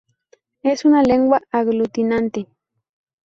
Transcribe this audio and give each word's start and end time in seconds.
Es 0.63 0.83
una 0.83 1.03
lengua 1.03 1.43
aglutinante. 1.51 2.47